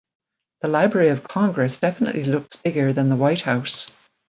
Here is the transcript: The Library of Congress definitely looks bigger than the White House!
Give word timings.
The 0.61 0.67
Library 0.67 1.09
of 1.09 1.27
Congress 1.27 1.77
definitely 1.77 2.23
looks 2.23 2.55
bigger 2.55 2.91
than 2.91 3.09
the 3.09 3.15
White 3.15 3.41
House! 3.41 3.85